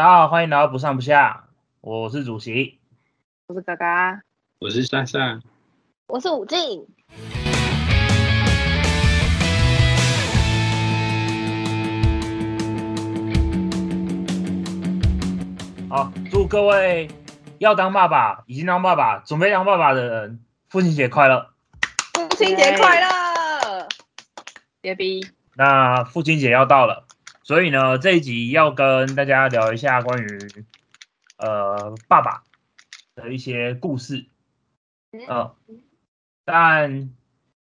[0.00, 1.44] 大家好，欢迎来到不上不下，
[1.82, 2.80] 我是主席。
[3.48, 4.22] 我是嘎嘎，
[4.58, 5.42] 我是珊珊，
[6.06, 6.86] 我是武静，
[15.90, 17.10] 好，祝各位
[17.58, 20.40] 要当爸爸、已经当爸爸、准备当爸爸的人，
[20.70, 21.50] 父亲节快乐！
[22.14, 23.86] 父亲节快乐！
[24.80, 25.26] 别逼，
[25.56, 27.04] 那父亲节要到了，
[27.50, 30.38] 所以呢，这一集要跟大家聊一下关于
[31.36, 32.44] 呃爸爸
[33.16, 34.26] 的一些故事。
[35.26, 35.56] 呃，
[36.44, 37.10] 但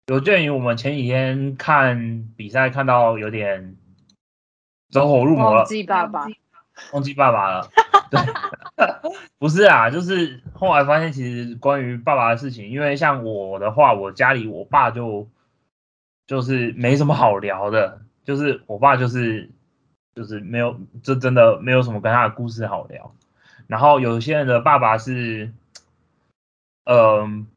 [0.05, 3.77] 有鉴于我们前几天看比赛看到有点
[4.91, 6.27] 走火入魔了忘，记爸爸，
[6.93, 7.69] 忘记爸爸了。
[8.11, 8.21] 对，
[9.39, 15.27] 不是啊，就是后来发现，其实关于爸爸的事情，因为像我的话，我家里我爸就
[16.27, 19.49] 就是没什么好聊的，就是我爸就是
[20.15, 23.13] 就是没有，这真的没有什么跟他的故事好聊。
[23.67, 25.51] 然后有些人的爸爸是，
[26.85, 27.47] 嗯、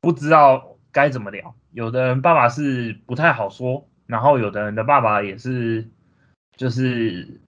[0.00, 5.88] 不知道该怎么聊，有的人爸爸是不太好说，然后有的人的爸爸也是
[6.56, 7.40] 就是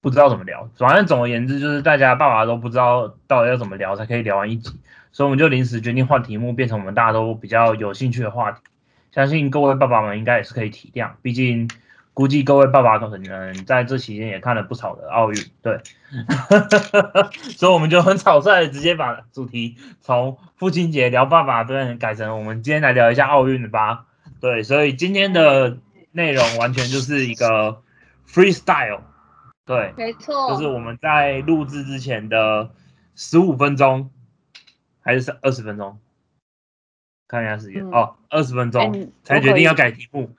[0.00, 0.70] 不知道怎么聊。
[0.76, 4.80] 反正总而言之，就是大家爸爸都不知道到底要怎么聊才可以聊完一集，
[5.12, 8.62] 所以我们就临时决定换题目，变成我们大家都比较有兴趣的话题。
[9.12, 11.68] 相信各位爸爸们应该也是可以体谅，毕竟
[12.12, 15.80] 估计各位爸爸可能在这期间也看了不少的奥运，对，
[17.56, 24.06] 所以我们就很草率的直接把主题从父亲节聊爸爸对改成我们今天来聊一下奥运的吧，
[24.40, 25.78] 对，所以今天的
[26.12, 27.82] 内容完全就是一个
[28.28, 29.00] freestyle，
[29.64, 32.70] 对，没错，就是我们在录制之前的
[33.14, 34.10] 十五分钟
[35.00, 35.98] 还是二十分钟，
[37.28, 37.90] 看一下时间、嗯。
[37.92, 40.36] 哦，二十分哎钟你才决定要改题目。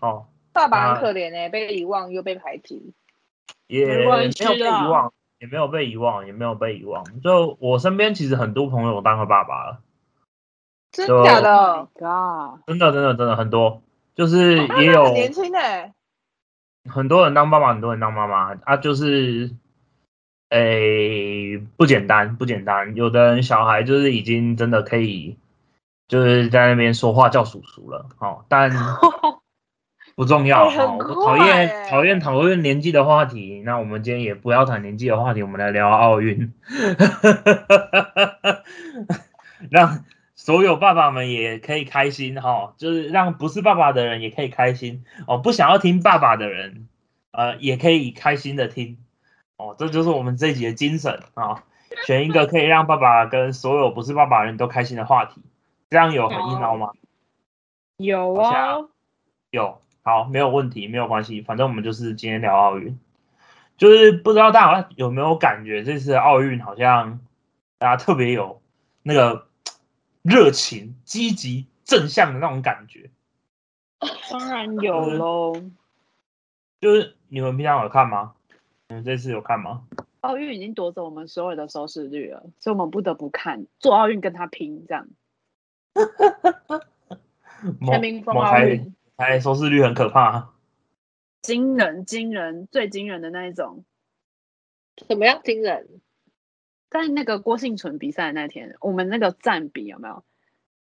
[0.00, 2.94] 哦，爸爸很可怜哎、被遗忘又被排挤。
[3.68, 4.26] 也没有被
[4.64, 7.20] 遗忘，也没有被遗忘，也没有被遗忘。
[7.20, 9.80] 就我身边其实很多朋友当了爸爸了，
[10.90, 11.88] 真的假 Oh 的
[12.66, 13.82] 真的真的真的很多，
[14.14, 15.92] 就是也有年轻哎、
[16.88, 19.50] 很多人当爸爸，很多人当妈妈啊，就是，
[20.48, 22.94] 诶、不简单，不简单。
[22.96, 25.36] 有的人小孩就是已经真的可以，
[26.08, 28.70] 就是在那边说话叫叔叔了，哦，但
[30.18, 30.68] 不重要。
[30.68, 36.52] 讨快厌哎讨厌讨论年纪的话题，那我们今天也不要谈年纪的话题，我们来聊奥运，
[39.70, 46.88] 让所有爸爸们也可以开心哈、就是让不是爸爸的人也可以开心哦，不想要听爸爸的人，
[47.30, 48.98] 呃，也可以开心的听
[49.56, 51.62] 哦，这就是我们这一集的精神啊、
[52.08, 55.40] 选一个可以让爸爸跟所有不是爸爸的人都开心的话题，
[55.90, 56.90] 这样有很硬凹吗？
[57.98, 58.88] 有啊哦，
[59.52, 62.98] 有，好，没有问题，没有关系，反正我们就是今天聊奥运，
[63.76, 67.20] 就是不知道大家有没有感觉这次的奥运好像
[67.78, 68.60] 大家特别有
[69.02, 69.46] 那个
[70.22, 73.10] 热情、积极、正向的那种感觉，
[74.30, 75.54] 当然有喽。
[76.80, 78.34] 就是你们平常有看吗？
[78.88, 79.82] 你们这次有看吗？
[80.20, 85.06] 奥运已经夺走我们所有的收视率了，所以我们不得不看，做奥运跟他拼，这样。
[87.80, 90.54] 某全民疯奥运，台收视率很可怕，
[91.42, 93.84] 惊人，惊人，最惊人的那一种。
[95.08, 96.00] 怎么样惊人？
[96.88, 100.24] 在那个郭幸存比赛的那天，我们那个占比有没有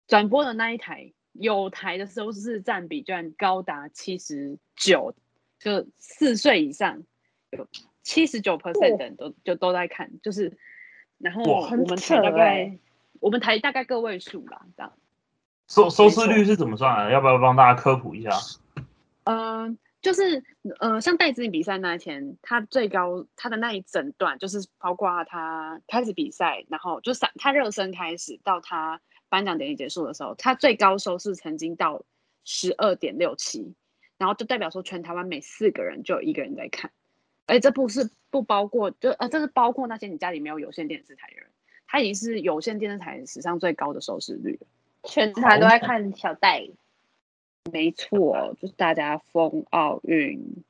[0.07, 5.13] 转播的那一台有台的收视占比居然高达七十九，
[5.59, 7.03] 就四岁以上
[7.49, 7.67] 有
[8.01, 10.57] 七十九 percent 的人都就都在看，就是
[11.17, 12.79] 然后我们台大概、欸
[13.19, 14.93] 我们台大概个位数吧，这样。
[15.71, 17.11] 收收视率是怎么算的？
[17.13, 18.31] 要不要帮大家科普一下？
[19.23, 20.43] 嗯，就是
[20.81, 28.99] 呃，像戴资颖比赛那一天，他最高他的那一整段，就是包括他开始比赛，然后就三他热身开始到他
[29.29, 32.03] 颁奖典礼结束的时候，他最高收视曾经到
[32.43, 33.73] 十二点六七，
[34.17, 36.91] 然后就代表说全台湾每四个人就有一个人在看，
[37.47, 41.45] 而且这不是不包括就呃这是包括那些你家里没有有线电视台的人，
[41.87, 44.67] 他已经是有线电视台史上最高的收视率了。
[45.03, 46.67] 全台都在看小戴，
[47.71, 50.63] 没错，就是大家疯奥运，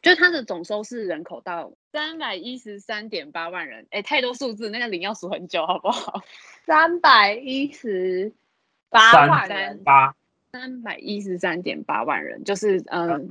[0.00, 6.22] 就是它的总收视人口到三百一十三点八万人，哎，太多数字，那个零要数很久，好不好？
[6.66, 8.32] 三百一十
[8.88, 10.14] 八万人，八。
[10.52, 13.26] 三百一十三点八万人，就是三嗯，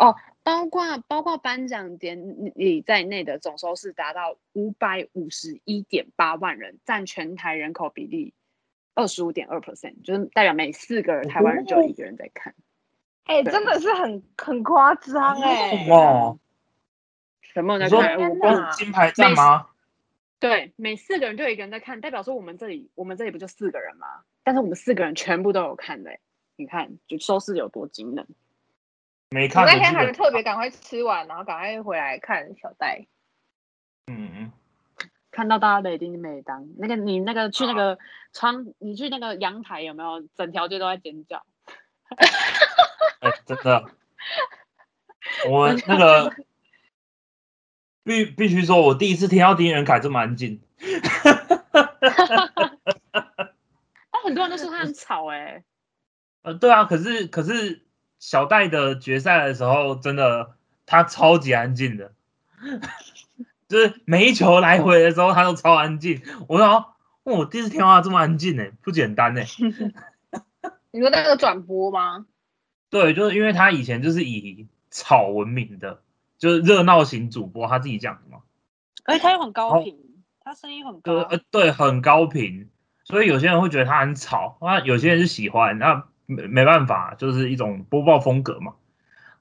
[0.00, 8.34] 哦包括包括颁奖典礼在内的总收视达到五百五十一点八万人，占全台人口比例
[8.94, 12.54] 二十五点二 percent，就是代表每四个人台湾人就有一个人在看。
[13.24, 16.36] 哎、对真的是很很夸张哎，哇，
[17.40, 19.66] 什么人在你说看，我天光哪金牌战吗？
[20.38, 24.06] 对每四个人就有一个人在看，代表说我们这里我们这里不就四个人吗？
[24.42, 26.20] 但是我们四个人全部都有看的欸，
[26.56, 28.26] 你看就收视有多惊人。
[29.30, 33.06] 没我那看的基本天还特别赶快吃完，然后赶快回来看小戴。
[34.06, 34.43] 嗯嗯，
[35.34, 37.98] 看到大家的一定没当，那个你那个去那个
[38.32, 40.22] 窗，你去那个阳台有没有？
[40.36, 41.44] 整条街都在尖叫。
[43.18, 43.90] 哎、真的，
[45.50, 46.36] 我那个
[48.04, 50.60] 必必须说，我第一次听到丁元凯这么安静。
[54.12, 55.64] 但很多人都说他很吵哎、
[56.42, 57.84] 呃，对啊，可是可是
[58.20, 60.54] 小戴的决赛的时候，真的
[60.86, 62.12] 他超级安静的，
[63.68, 66.20] 就是每一球来回的时候，他都超安静。
[66.48, 66.84] 我说，哦，
[67.22, 69.42] 我第一次听到他这么安静呢，不简单呢。
[70.92, 72.26] 你说那个转播吗？
[72.90, 76.02] 对，就是因为他以前就是以吵闻名的，
[76.38, 78.42] 就是热闹型主播，他自己讲的嘛。
[79.04, 79.98] 而且他又很哦高频，
[80.40, 81.12] 他声音很高。
[81.12, 82.70] 呃呃，对，很高频，
[83.04, 88.74] 所以有些人会觉得他很吵，那有些人是喜欢，那没没办法，就是一种播报风格嘛。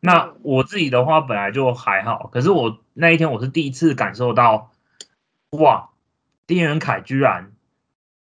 [0.05, 4.71] 那嗯我自己的话本来就还好，可是我那一天我是第一次感受到，
[5.51, 5.91] 哇，
[6.45, 7.53] 丁元凯居然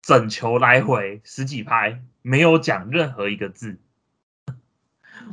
[0.00, 3.78] 整球来回十几拍没有讲任何一个字，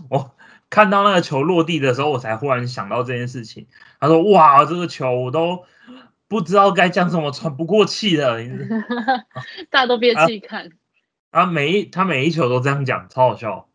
[0.10, 0.36] 我
[0.69, 3.68] 看到那个球落地的时候，我才忽然想到这件事情。
[4.01, 5.63] 他说：“哇，这个球我都
[6.28, 8.38] 不知道该讲什么，喘不过气了。
[9.72, 10.72] ”大家都憋啊气看。
[11.31, 13.69] 然后每一他每一球都这样讲，超好笑。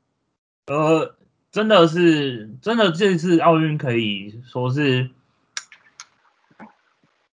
[0.66, 1.16] 呃，
[1.58, 5.10] 真的是真的，这次奥运可以说是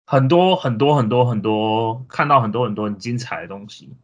[0.06, 3.96] 很多很多很多很多看到很多很多很精彩的东西。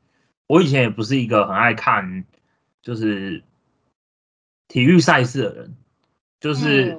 [0.49, 2.25] 我以前也不是一个很爱看
[2.82, 3.44] 就是
[4.67, 5.76] 体育赛事的人，
[6.41, 6.99] 就是、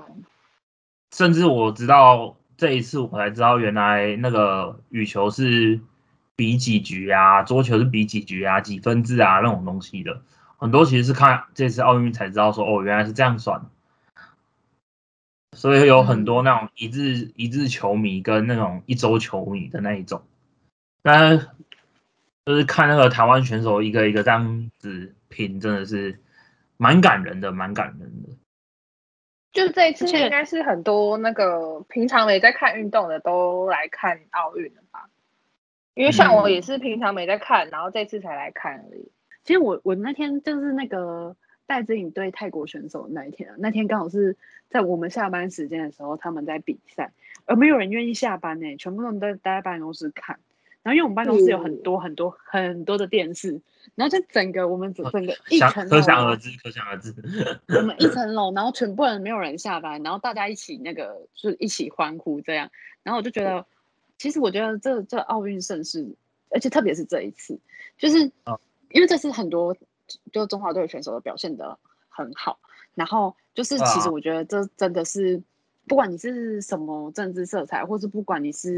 [1.13, 5.81] 甚至我知道这一次我才知道，原来那个羽球是
[6.37, 10.21] 比几局啊，桌球是比几局啊，几分制啊那种东西的。
[10.59, 13.65] 很多其实是看这次奥运才知道说，哦，原来是这样算。
[15.55, 20.21] 所以有很多那种一日一日球迷跟那种一周球迷的那一种，
[21.01, 21.39] 但
[22.45, 26.19] 就是看那个台湾选手一个一个这样子拼，真的是
[26.77, 28.29] 蛮感人的，蛮感人的。
[29.51, 35.09] 就这一次应该是很多那个平常没在看运动的都来看奥运了吧？
[35.95, 39.11] 因为像我嗯也是平常没在看，然后这次才来看而已。
[39.43, 44.35] 其实我我那天就是那个戴资颖对泰国选手的那一天啊，那天刚好是
[44.69, 47.11] 在我们下班时间的时候，他们在比赛，
[47.45, 50.39] 而没有人愿意下班呢、全部人都待在办公室看。
[50.81, 53.59] 然后因为我们办公室有很多很多很多的电视，
[53.95, 57.13] 然后就整个我们整整个一想层楼啊可想而知，可想而知。
[57.67, 62.71] 我们一层 楼，然后全部人没有人下班，然后大家一起那个就是一起欢呼这样，
[63.03, 63.65] 然后我就觉得，
[64.17, 66.07] 其实我觉得这这奥运盛世，
[66.49, 67.59] 而且特别是这一次，
[67.97, 68.59] 就是哦
[68.91, 69.75] 因为这次很多
[70.31, 71.77] 就中华队的选手都表现的
[72.09, 72.59] 很好，
[72.95, 75.41] 然后就是其实啊我觉得这真的是。
[75.87, 78.77] 不管你是什么政治色彩，或是不管你是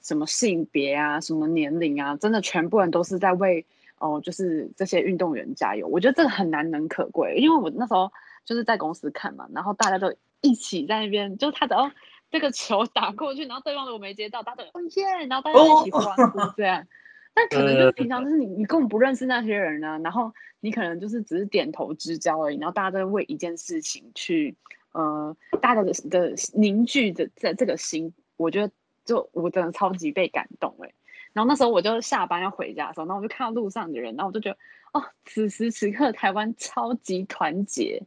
[0.00, 3.66] 什么性别啊、什么年龄啊，真的全部人都是在为
[3.98, 5.88] 哦，就是这些运动员加油。
[5.88, 8.12] 我觉得这个很难能可贵，因为我那时候
[8.44, 11.90] 就是在公司看嘛，然后大家都一起在那边，就是他只要
[12.30, 16.86] 这个球打过去，然后对方如果没接到，大家都哦耶，然后大家一起欢呼这样。
[17.34, 24.54] 但可能就是平常就是你你根本不认识那些人呢、然后你可能就是只是点头之交而已，然后大家在为一件事情去
[24.92, 28.72] 呃，大家的的凝聚的这这个心，我觉得
[29.04, 30.92] 就我真的超级被感动哎、
[31.32, 34.58] 然后那时候我就下班要回家的时候，然后我就看到路上的人，然后我就觉得
[34.92, 38.02] 哦，此时此刻台湾超级团结，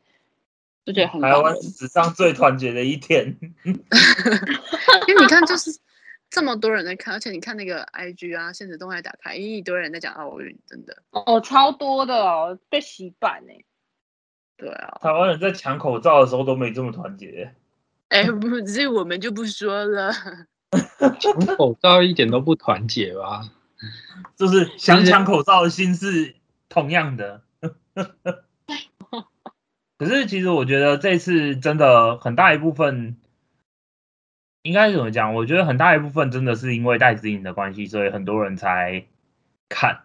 [0.85, 1.35] 就觉得很台。
[1.35, 3.35] 湾史上最团结的一天。
[5.07, 5.71] 因为你看，就是
[6.29, 11.03] 这么多人在看，而且你看那个 IG 啊，现实动态打开，一堆人在讲奥运，真的。
[11.11, 13.63] 哦，超多的哦，被洗版哎、
[14.57, 17.53] 对啊，台湾人在抢口罩的时候都没这么团结。
[18.09, 20.11] 哎，不是我们就不说了。
[21.19, 23.49] 抢口罩一点都不团结吧？
[24.35, 26.35] 就是想抢口罩的心是
[26.67, 27.43] 同样的。
[29.97, 33.15] 可是其实我觉得这次真的很大一部分，
[34.65, 35.35] 应该怎么讲？
[35.35, 39.05] 我觉得很大一部分真的是因为戴资颖的关系，所以很多人才
[39.69, 39.99] 看，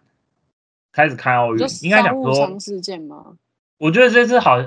[0.93, 1.67] 开始看奥运就。
[1.83, 3.39] 应该讲说事件吗？
[3.79, 4.59] 我觉得这次好，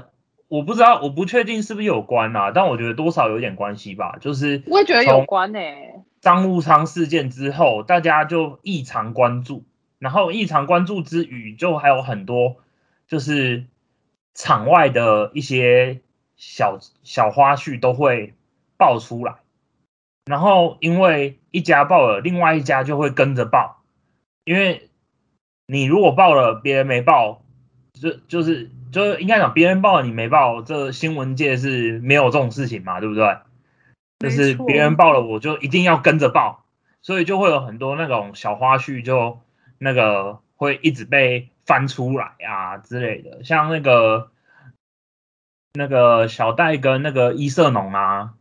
[0.47, 4.17] 我不知道，我不确定是不是有关啊，但我觉得多少有点关系吧。
[4.19, 9.63] 就是我也觉得有从关哎、商务舱事件之后，大家就异常关注，
[9.99, 12.55] 然后异常关注之余，就还有很多
[13.07, 13.65] 就是
[14.33, 16.01] 场外的一些
[16.35, 18.33] 小小花絮都会
[18.75, 19.35] 爆出来，
[20.25, 23.83] 然后因为一家报了，另外一家就会跟着报，
[24.45, 24.89] 因为
[25.67, 27.43] 你如果报了，别人没报，
[27.93, 33.37] 就就是就是应该讲别人报了你没报，这新闻界是没有这种事情嘛，对不对？
[34.19, 36.63] 就是别人报了，我就一定要跟着报，
[37.01, 39.41] 所以就会有很多那种小花絮，就
[39.77, 44.31] 那个会一直被翻出来啊之类的，像那个
[45.73, 48.35] 那个小戴跟那个伊瑟农啊，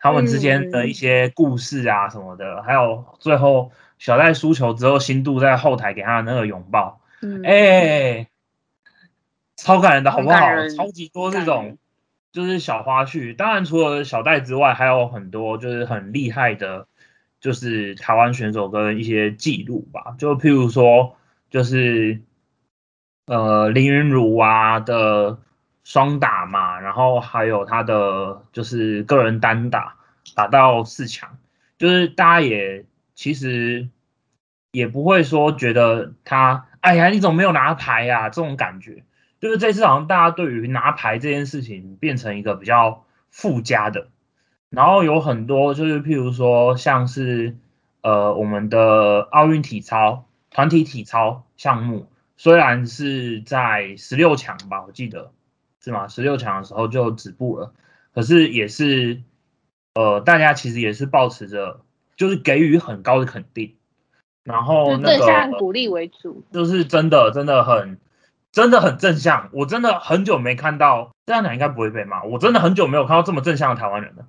[0.00, 8.28] 他们之间的一些故事啊什么的，还有最后小戴输球之后，新度在后台给他的那个拥抱，嗯，哎、
[9.56, 10.38] 超感人的好不好
[10.74, 11.78] 超级多这感种
[12.32, 13.36] 就是小花絮。
[13.36, 16.86] 当然，除了小戴之外，还有很多就是很厉害的，
[17.40, 20.14] 就是台湾选手跟一些记录吧。
[20.16, 21.16] 就譬如说，
[21.50, 22.22] 就是
[23.26, 25.38] 呃林云儒啊的
[25.84, 29.96] 双打嘛，然后还有他的就是个人单打
[30.34, 31.38] 打到四强，
[31.78, 32.84] 就是大家也
[33.14, 33.88] 其实
[34.72, 39.04] 也不会说觉得他哎呀你怎么没有拿牌呀、这种感觉。
[39.40, 44.08] 就是这次好像大家对于拿牌这件事情变成一个比较附加的，
[44.68, 47.56] 然后有很多就是譬如说像是
[48.02, 52.06] 呃我们的奥运体操团体体操项目，
[52.36, 55.32] 虽然是在十六强吧，我记得
[55.82, 56.08] 是吗？
[56.08, 57.72] 十六强的时候就止步了，
[58.14, 59.22] 可是也是
[59.94, 61.80] 呃大家其实也是保持着
[62.16, 63.76] 就是给予很高的肯定，
[64.44, 66.44] 然后那个正向鼓励为主。
[66.52, 67.98] 就是真的真的很
[68.52, 74.26] 真的很正向，我真的很久没看到这样讲应该不会被骂，我真的很久没有看到这么正向的台湾人了。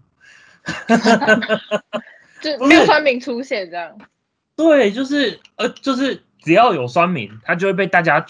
[2.41, 3.97] 就没有酸民出现这样。
[4.55, 8.25] 对，就是呃，就是只要有酸民，他就会被大家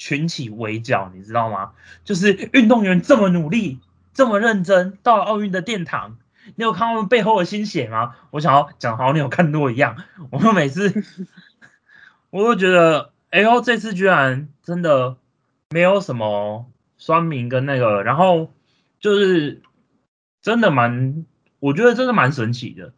[0.00, 1.72] 群群起围剿，你知道吗？
[2.04, 3.78] 就是运动员这么努力，
[4.14, 6.16] 这么认真，到了奥运的殿堂，
[6.56, 8.16] 你有看他们背后的心血吗？
[8.30, 9.96] 我想要讲好像你有看过一样，
[10.30, 11.04] 我们每次
[12.30, 15.18] 我都觉得，哎呦，这次居然真的
[15.68, 18.50] 没有什么酸民跟那个，然后
[18.98, 19.60] 就是
[20.40, 21.26] 真的蛮，
[21.58, 22.94] 我觉得真的蛮神奇的。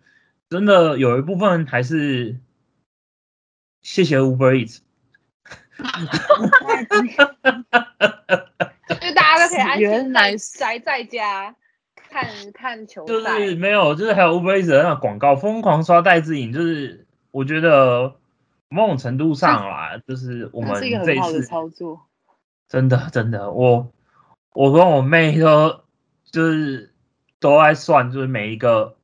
[0.48, 2.38] 真的有一部分还是
[3.80, 4.80] 谢谢 Uber Eats，
[8.88, 11.54] 就是大家都可以安心原来宅宅在家
[11.96, 13.38] 看看球就赛。
[13.40, 18.16] 是没有，就是还有 Uber 的那个广告疯狂刷戴志颖，就是我觉得
[18.68, 22.00] 某种程度上啦， 就是我们那是一个这一很好的次操作。
[22.68, 23.92] 真的真的，我
[24.54, 25.80] 我跟我妹都
[26.30, 26.92] 就是
[27.40, 28.96] 都在算，就是每一个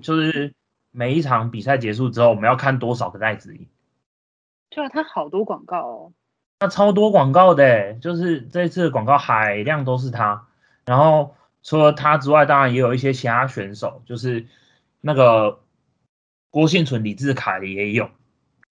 [0.00, 0.52] 就是
[0.90, 3.66] 每一场比赛结束之后，我们要看多少个戴志颖。
[4.74, 6.12] 对啊，它好多广告哦。
[6.60, 10.48] 那超多广告的欸，就是这次的广告海量都是他。
[10.84, 14.46] 然后除了他之外，当然也有一些其他选手，就是
[15.00, 15.60] 那个
[16.50, 18.10] 郭幸存、李志凯也有，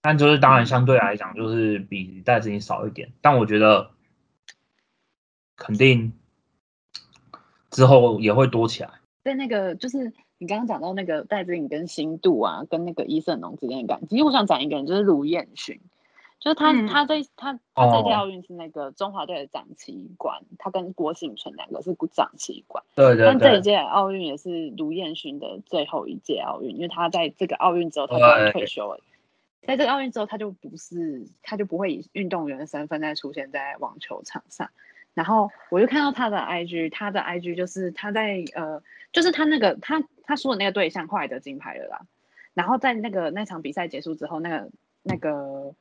[0.02, 3.12] 但就是当然相对来讲就是比戴资颖少一点。
[3.22, 3.92] 但我觉得
[5.56, 6.14] 肯定
[7.70, 8.90] 之后也会多起来。
[9.24, 15.80] 在那个就是你刚刚讲到那个戴资颖跟新度啊，跟那个伊森农之间的感情，其实我想讲一个人，就是卢彦勋，
[16.44, 22.84] 就是他、嗯他在他他这届哦奥运是那个中华队的掌旗官，他跟郭幸存两个是掌旗官。
[22.96, 29.00] 对对对，但这一届奥运也是卢彦勋的最后一届奥运，因为他在这个奥运之后他就要退休了。
[29.66, 34.70] 在这个奥运之后，他就不是，他就不会以运动员的身份再出现在网球场上。
[35.14, 38.84] 然后我就看到他的 IG，他的 IG 就是他在呃，
[39.14, 42.02] 就是他那个他他输的那个对象后来得金牌了啦。
[42.54, 44.70] 然后在那个那场比赛结束之后，那个
[45.04, 45.74] 那个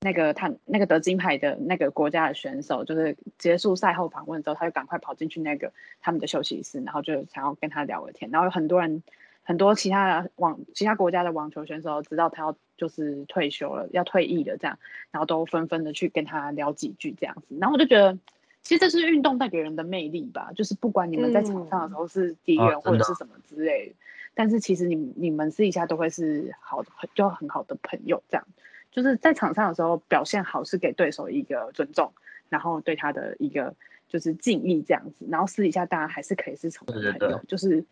[0.00, 8.30] 那个他那个得金牌的那个国家的选手，就是结束赛后访问之后，他就赶快跑进去那个他们的休息室，然后就想要跟他聊个天。
[8.30, 9.02] 然后有很多人，
[9.42, 14.78] 很多其他的网其他国家的网球选手知道他要就是退休了，要退役了这样，
[15.10, 17.56] 然后都纷纷的去跟他聊几句这样子。
[17.58, 18.16] 然后我就觉得，
[18.62, 23.94] 其实这是运动带给人的魅力吧，就是不管你们在场上的时候是敌啊人或者是什么之类的，
[24.34, 28.46] 但是其实你你们私底下都会是好的，就很好的朋友这样。
[28.90, 32.12] 就是在场上的时候表现好是给对手一个尊重，
[32.48, 33.74] 然后对他的一个
[34.08, 37.84] 就是敬意这样子，然后私底下大家还是可以是成为对对朋友，就是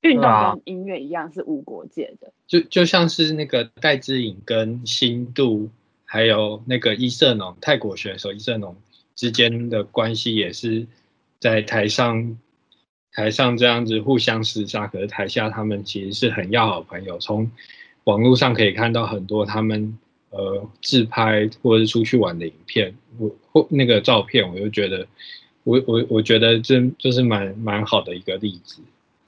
[0.00, 2.32] 运动跟音乐一样是无国界的。
[2.46, 5.70] 就就像是那个戴志颖跟新度，
[6.04, 8.76] 还有那个伊瑟农泰国选手伊瑟农
[9.14, 10.86] 之间的关系，也是
[11.40, 12.36] 在台上
[13.12, 17.18] 台上这样子互相厮杀，可是台下他们其实是很要好的朋友。
[17.18, 17.50] 从
[18.02, 19.96] 网络上可以看到很多他们
[20.36, 25.06] 呃自拍或者是出去玩的影片，我或那个照片，我就觉得
[25.62, 28.82] 我我我觉得这就是蛮蛮好的一个例子。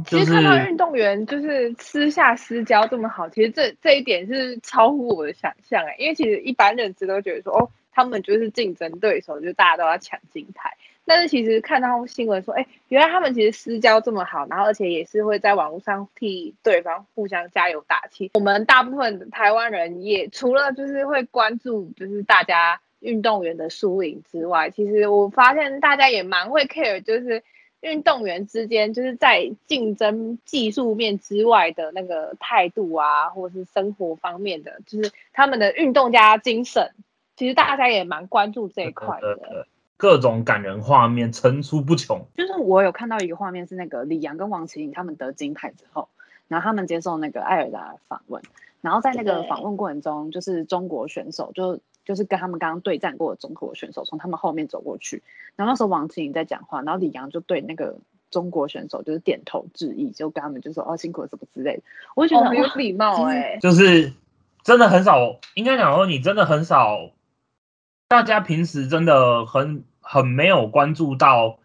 [0.04, 10.76] 其实看到运动员就是私下私交这么好，其实这这一点是超乎我的想象哎，因为其实一般认知都觉得说哦，他们就是竞争对手，就大家都要抢金牌。
[11.06, 18.30] 但是其实看到新闻说，哎，原来他们其实私交这么好，然后而且也是会在网络上替对方互相加油打气。
[18.34, 27.42] 我们大部分台湾人也除了就是会关注就是大家运动员的输赢之外，其实我发现大家也蛮会 care 就是。
[27.82, 36.92] 运动员之间就是在竞争技术面之外的那个态度啊，或者是生活方面的，就是他们的运动家精神，
[37.36, 39.68] 其实大家也蛮关注这一块的。
[39.96, 42.26] 各种感人画面层出不穷。
[42.36, 46.08] 就是我有看到一个画面是那个李阳跟王麒麟他们得金牌之后，
[46.48, 48.42] 然后他们接受那个艾尔达访问，
[48.80, 55.22] 然后在那个对访问过程中，就是中国选手就就是跟他们刚刚对战过的中国选手从他们后面走过去，
[55.56, 57.96] 然后那时候王麒麟在讲话，然后李阳就对那个
[58.30, 61.82] 中国选手就是点头致意，就跟他们就说哦辛苦了什么之类的，
[62.14, 64.12] 我就觉哦，得、很有礼貌哎、就是
[64.62, 67.10] 真的很少，应该讲说你真的很少，
[68.08, 71.58] 大家平时真的很很没有关注到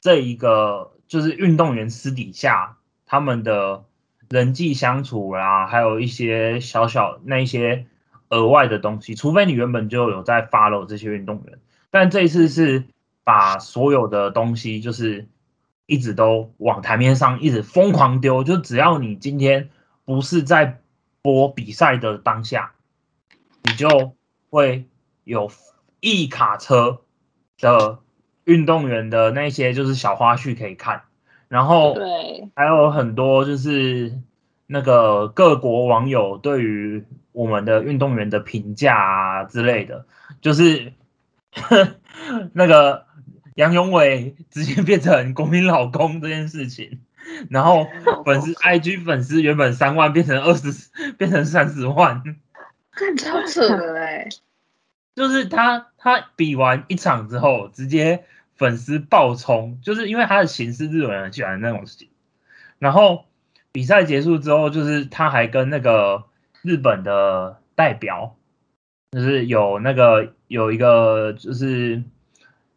[0.00, 3.84] 这一个，就是运动员私底下他们的
[4.28, 7.86] 人际相处啦，还有一些小小那些
[8.28, 11.58] 额外的东西，除非你原本就有在 follow 这些运动员，
[11.90, 12.84] 但这一次是
[13.22, 15.26] 把所有的东西就是
[15.86, 19.70] 一直都往台面上一直疯狂丢，就只要你今天
[20.04, 20.82] 不是在
[21.22, 22.72] 播比赛的当下，
[23.62, 24.12] 你就
[24.50, 24.86] 会
[25.24, 25.50] 有
[26.00, 27.00] 一卡车
[27.58, 27.98] 的
[28.44, 31.02] 运动员的那些就是小花絮可以看，
[31.48, 34.20] 然后对，还有很多就是
[34.66, 40.06] 那个各国网友对于我们的运动员的评价啊之类的，
[40.40, 40.92] 就是
[42.52, 43.06] 那个
[43.54, 47.00] 杨永伟直接变成国民老公这件事情，
[47.50, 47.86] 然后
[48.24, 52.22] 粉丝 IG 粉丝原本三万变成二十，变成三十万，
[52.92, 54.28] 看超扯的哎、
[55.14, 58.24] 就是他他比完一场之后，直接
[58.56, 62.08] 粉丝爆冲，就是因为他的型是日本人喜欢那种型。
[62.78, 63.26] 然后
[63.72, 66.24] 比赛结束之后，就是他还跟那个
[66.62, 68.36] 日本的代表，
[69.12, 72.02] 就是有那个有一个就是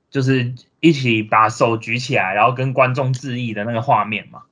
[0.09, 4.43] 就是一起把手举起来，然后跟观众致意的那个画面嘛。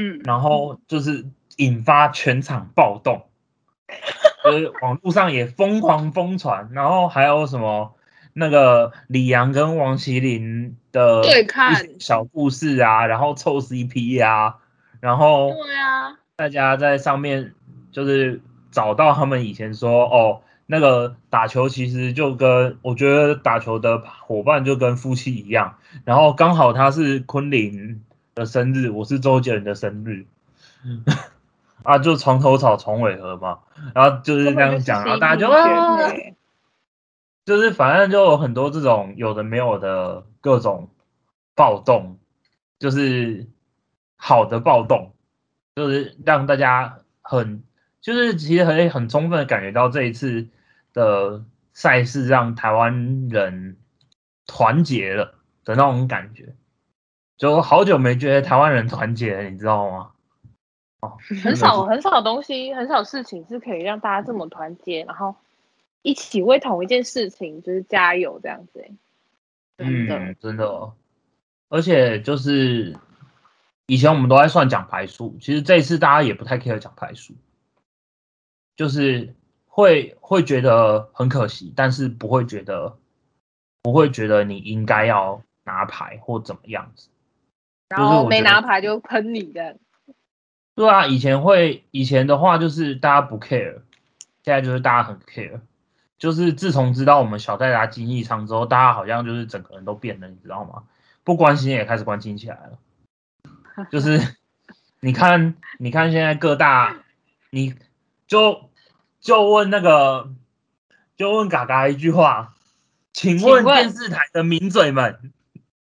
[0.00, 3.26] 嗯，然后就是引发全场暴动，
[4.44, 7.94] 就是网络上也疯狂疯传，然后还有什么
[8.34, 11.74] 那个李阳跟王麒麟的对看。
[11.98, 14.56] 小故事啊，然后凑 CP 啊，
[15.00, 17.54] 然后对啊，大家在上面
[17.90, 28.02] 就是找到他们以前说哦，那个打球其实就跟我觉得打球的伙伴就跟夫妻一样，然后刚好他是昆凌
[28.34, 30.26] 的生日，我是周杰伦的生日，
[31.84, 33.60] 啊，就床头吵床尾和嘛，
[33.94, 35.48] 然后就是根本就是那样讲，然后大家就
[37.44, 40.88] 就是反正就有很多这种有的没有的各种
[41.54, 42.18] 暴动，
[42.78, 43.46] 就是
[44.16, 45.14] 好的暴动，
[45.76, 47.62] 就是让大家很
[48.00, 50.48] 就是其实很很充分的感觉到这一次
[50.94, 51.44] 的
[51.74, 53.76] 赛事让台湾人
[54.46, 56.54] 团结了的那种感觉，
[57.36, 60.10] 就好久没觉得台湾人团结了，你知道吗？
[61.12, 65.34] 哦，很少很少东西，很少事情是可以让大家这么团结，然后
[66.02, 68.92] 一起为同一件事情就是加油这样子、欸。
[69.76, 70.94] 真的嗯，真的哦，
[71.68, 72.96] 而且就是
[73.86, 77.34] 以前我们都在算奖牌数，其实这一次大家也不太 care 奖牌数，
[78.76, 79.34] 就是
[79.66, 82.96] 会会觉得很可惜，但是不会觉得
[83.82, 87.08] 不会觉得你应该要拿牌或怎么样子。
[87.88, 89.74] 然后没拿牌就喷你这样。
[90.74, 93.82] 对啊，以前会以前的话就是大家不 care，
[94.42, 95.60] 现在就是大家很 care。
[96.16, 100.84] 就是自从知道我们小戴达经济舱之后，大家好像就是整个人都变了，你知道吗？
[101.22, 102.78] 不关心也开始关心起来了。
[103.90, 104.20] 就是
[105.00, 107.02] 你看，你看现在各大，
[107.50, 107.74] 你
[108.26, 108.70] 就
[109.20, 110.32] 就问那个，
[111.16, 112.54] 就问嘎嘎一句话，
[113.12, 115.32] 请问电视台的名嘴们，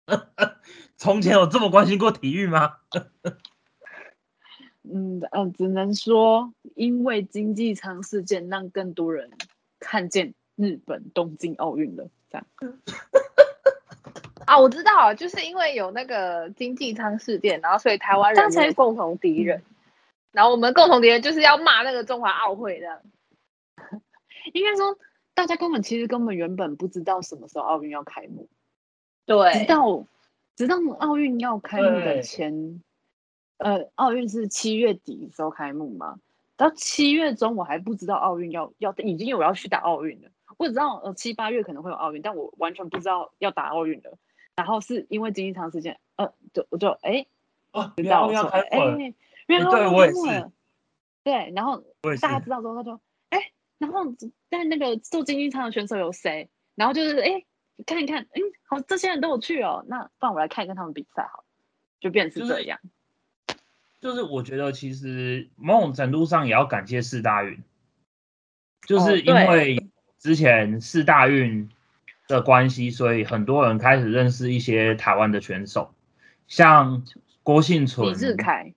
[0.96, 2.78] 从前有这么关心过体育吗？
[4.84, 9.32] 嗯呃，只能说因为经济舱事件，让更多人
[9.80, 12.10] 看见日本东京奥运了。
[12.30, 12.46] 这样，
[14.46, 19.62] 啊，我知道，就是因为有那个经济舱事件，然后所以台湾这样才有共同敌人，
[20.32, 23.02] 然后我们共同敌人就是要骂那个中华奥会这样。
[24.54, 24.98] 应该说
[25.34, 28.48] 大家根本其实根本原本不知道什么时候奥运要开幕，
[29.26, 30.06] 直对，到
[30.56, 32.82] 直到奥运要开幕的前
[33.62, 36.20] 呃，奥运是七月底的时候开幕嘛，
[36.58, 44.18] 到七月中我还不知道奥运要要已经有要去打奥运了，我只知道呃七八月可能会有奥运，但我完全不知道要打奥运了。
[44.56, 47.26] 然后是因为经济长时间，呃，就我就哎
[47.72, 49.14] 哦，知道要开幕了，哎，
[49.48, 50.52] 因为对我也是
[51.24, 51.84] 对，然后
[52.20, 54.06] 大家知道之后，他说哎，然后
[54.50, 56.50] 但那个做经济舱的选手有谁？
[56.74, 57.46] 然后就是哎，
[57.86, 61.44] 看一看，嗯，好，这些人都有去哦，那不然我来看一看他们比赛好，
[62.00, 62.80] 就变成是这样。
[62.82, 62.94] 就是
[64.30, 67.62] 我觉得其实某种程度上也要感谢四大运，
[68.88, 71.70] 就是因对为之前四大运
[72.28, 75.94] 的关系，所以很多人开始认识一些台湾的选手，
[76.48, 77.04] 像
[77.44, 78.74] 郭幸存、李志凯，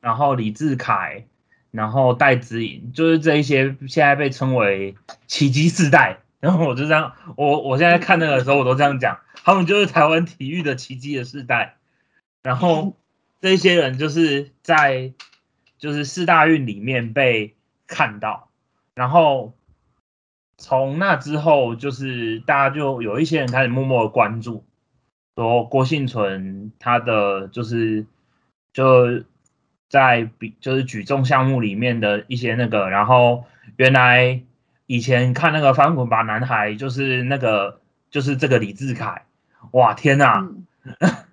[0.00, 1.26] 然后李志凯，
[1.70, 4.94] 然后戴资颖，就是这一些现在被称为
[5.26, 6.20] 奇迹世代。
[6.40, 11.76] 然后我就这样，我我现在看那个的时候，我都这样讲，他们就是台湾体育的奇迹的世代。
[12.42, 12.96] 然后
[13.40, 15.12] 这些人就是在
[15.78, 17.54] 就是四大运里面被
[17.86, 18.50] 看到，
[18.94, 19.54] 然后
[20.58, 24.64] 从那之后，就是大家就有一些人开始默默的关注，
[25.36, 28.04] 说郭幸存他的就是
[28.74, 29.24] 就
[29.88, 34.42] 在比就是举重项目里面的一些那个，然后原来
[34.86, 39.24] 以前看那个翻滚吧男孩，就是那个就是这个李志凯，
[39.72, 40.40] 哇天呐！
[40.42, 40.66] 嗯，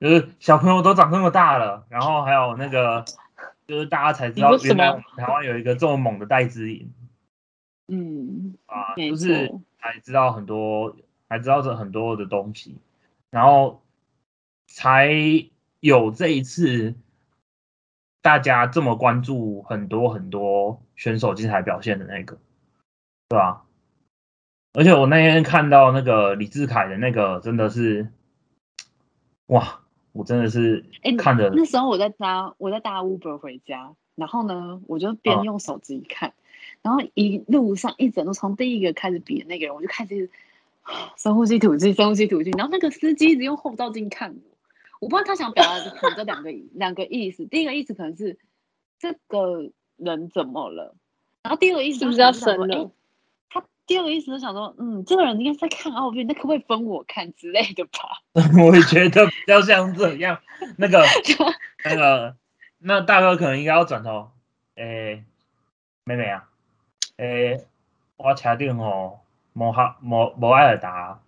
[0.00, 3.04] 就是小朋友都长这么大了，然后还有那个，
[3.66, 6.92] 就是大家才知道原来我们台湾有一个这么猛的戴资颖
[7.88, 10.96] 嗯，啊，就是错才知道很多，
[11.28, 12.78] 还知道这很多的东西，
[13.30, 13.82] 然后
[14.66, 15.10] 才
[15.80, 16.94] 有这一次
[18.22, 22.38] 大家这么关注很多很多选手精彩表现的那个，
[23.28, 23.64] 对吧？
[24.74, 28.12] 而且我那天看到那个李志凯的那个，真的是，
[29.46, 29.80] 哇！
[30.18, 36.34] 我真的是哎看着那时候我在搭我在搭 Uber 回家，然后呢，我就边嗯用手机看，
[36.82, 40.28] 然后一路上一整路从第一个开始比的那个人，我就开始
[41.16, 44.40] 深呼吸吐气，深呼吸吐气，然后那个司机一直用后照镜看我，
[44.98, 48.38] 我不知道他想表达的可能这两个两个意思，第一个意思可能是
[48.98, 50.96] 这个人怎么了，
[51.44, 52.90] 然后第二个意思是不是要生了
[53.88, 58.20] 第二个意思是想说，嗯，这个人应该是在看奥运，那可不可以分我看之类的吧？
[58.62, 60.38] 我也觉得比较像这样。
[60.76, 61.02] 那个
[61.84, 62.36] 那个，
[62.78, 64.30] 那大哥可能应该要转头，
[64.76, 65.24] 诶、
[66.04, 66.44] 妹妹啊，
[67.16, 67.64] 诶、
[68.18, 69.20] 我车顶吼
[69.54, 71.20] 无哈无无爱答，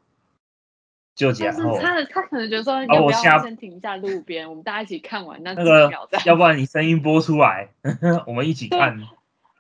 [1.15, 5.91] 就这但是，他他可能觉得说，要不我要先停下路边，我们大家一起看完那几那个。
[6.27, 7.71] 要不然你声音播出来，
[8.27, 9.01] 我们一起看。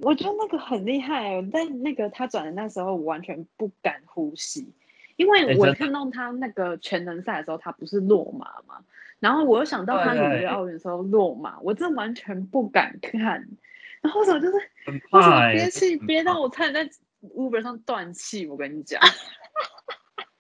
[0.02, 4.72] 我觉得那个很厉害哦，但那个他转的那时候，我完全不敢呼吸，
[5.16, 8.82] 因为我看到他那个全能赛的时候，他不是落马嘛，
[9.18, 13.46] 然后我又想到他对里约奥运的时候落马，我真的完全不敢看，
[14.00, 14.52] 然后我就是
[14.86, 15.20] 很我
[15.52, 16.90] 憋气憋到我差点在
[17.36, 19.00] Uber 上断气，我跟你讲，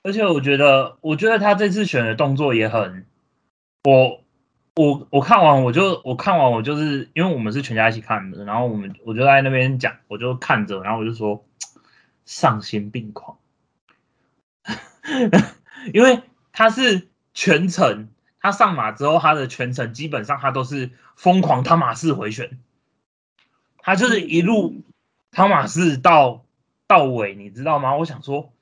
[0.02, 3.04] 而且我觉得，我觉得他这次选的动作也很，
[3.84, 4.22] 我
[4.74, 11.44] 我我看完我就我看完我就是因为我们是全家一起看的，然后我们我就在那边讲，我就看着，然后我就说
[12.24, 13.38] 丧心病狂，
[15.92, 18.08] 因为他是全程，
[18.40, 22.58] 他上马之后，他的全程基本上他都是疯狂汤马式回旋，
[23.78, 24.82] 他就是一路
[25.30, 26.44] 汤马式到
[26.86, 27.96] 到尾，你知道吗？
[27.96, 28.52] 我想说。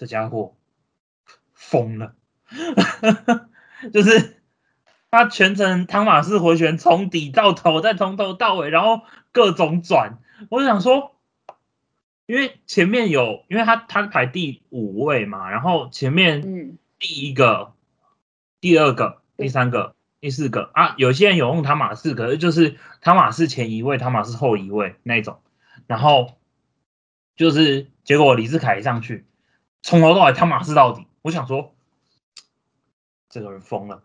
[0.00, 0.54] 这家伙
[1.54, 2.14] 疯了，
[3.92, 4.37] 就是
[5.10, 10.18] 他全程汤马斯回旋，从底到头，再从头到尾，然后各种转。
[10.50, 11.16] 我想说，
[12.26, 17.72] 因为前面有，因为他他排第五位嘛，然后前面嗯，第一个、
[18.60, 25.40] 第二个、第三个、第四个啊，有些人有用汤马士，可是就是汤马士前一位，汤马士后一位那种，
[25.86, 26.38] 然后
[27.34, 29.26] 就是结果李志凯一上去。
[29.80, 31.74] 从头到尾汤马斯到底，我想说，
[33.28, 34.02] 这个人疯了。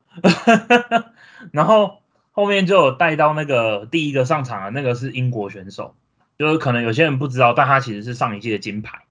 [1.51, 5.95] 然后后面就有带到那个第一个上场的那个是英国选手，
[6.37, 9.03] 就是可能有些人不知道，但他其实是上一届的金牌，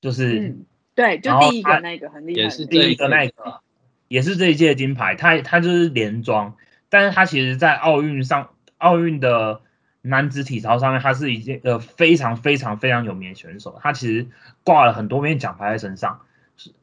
[0.00, 3.60] 就是嗯，对，就第一个那个很厉害也是第一个那个，
[4.08, 6.56] 也是这一届的金牌，他他就是连庄，
[6.88, 9.60] 但是他其实在奥运上，奥运的
[10.00, 14.26] 男子体操上面，他是一件呃非常非常非常有名的选手，他其实
[14.64, 16.20] 挂了很多面奖牌在身上。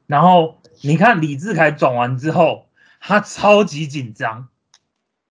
[0.08, 2.68] 然后你看李志凯转完之后，
[3.00, 4.50] 他超级紧张，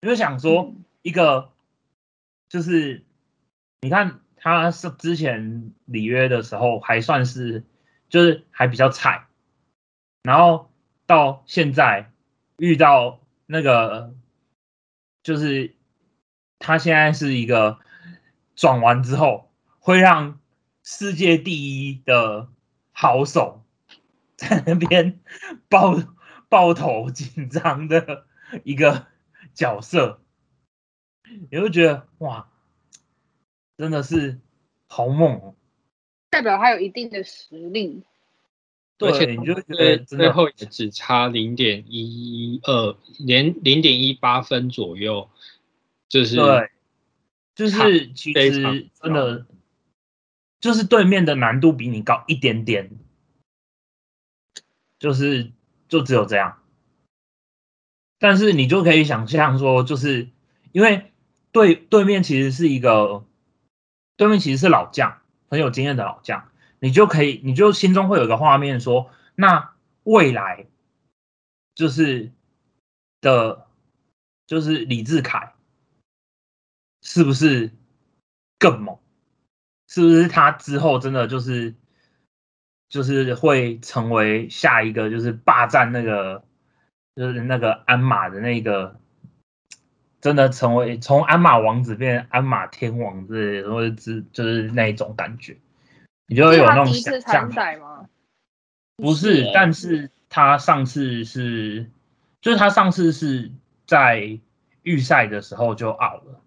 [0.00, 0.84] 你就想说嗯。
[1.02, 1.50] 一个
[2.48, 3.04] 就是
[3.80, 7.64] 你看他是之前里约的时候还算是
[8.08, 9.26] 就是还比较菜，
[10.22, 10.70] 然后
[11.06, 12.12] 到现在
[12.56, 14.14] 遇到那个
[15.24, 15.74] 就是
[16.60, 17.80] 他现在是一个
[18.54, 19.50] 转完之后
[19.80, 20.38] 会让
[20.84, 22.46] 世界第一的
[22.92, 23.61] 好手
[24.42, 25.20] 在那边
[25.68, 26.02] 抱
[26.48, 28.26] 抱头紧张的
[28.64, 29.06] 一个
[29.54, 30.20] 角色，
[31.50, 32.50] 你会觉得哇，
[33.78, 34.40] 真的是
[34.88, 35.54] 好猛哦！
[36.30, 38.02] 代表他有一定的实力。
[38.98, 45.28] 而且对，你就会觉得真的最后也只差零点一二，连零点一八分左右，
[46.08, 46.70] 就是对，
[47.54, 49.46] 就是其实真的
[50.60, 52.90] 就是对面的难度比你高一点点，
[55.02, 55.50] 就是
[55.88, 56.62] 就只有这样。
[58.20, 60.28] 但是你就可以想象说，就是
[60.70, 61.10] 因为
[61.50, 63.26] 对对面其实是一个
[64.16, 70.66] 对面其实是老将，很有经验的老将，你就可以你就心中会有一个画面说，那未来
[71.74, 72.30] 就是
[73.20, 73.66] 的，
[74.46, 75.54] 就是李志凯
[77.02, 77.72] 是不是
[78.56, 79.00] 更猛？
[79.88, 81.74] 是不是他之后真的就是
[82.92, 86.44] 就是会成为下一个就是霸占那个
[87.16, 89.00] 就是那个鞍马的那个，
[90.20, 95.56] 真的成为从鞍马王子变成鞍马天王之类的，或者之就是那一种感觉，
[96.26, 97.50] 你就会有那种想？
[98.96, 101.90] 不是，但是他上次是，
[102.42, 103.50] 就是他上次是
[103.86, 104.38] 在
[104.82, 106.40] 预赛的时候就 out 了，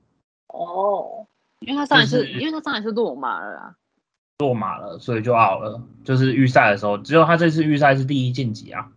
[0.49, 1.25] 哦，
[1.61, 3.75] 因为他上一次，就是因为他上一次落马了啦。
[4.39, 5.81] 落马了，所以就 out 了。
[6.03, 8.91] 就是预赛的时候，只有他这次预赛是第一晋级啊。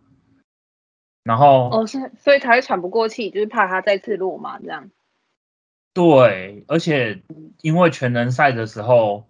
[1.23, 4.89] 然后，哦，是，所以才会喘不过气，就是怕他再次落马这样。
[5.93, 7.21] 对，而且
[7.61, 9.27] 因为全能赛的时候，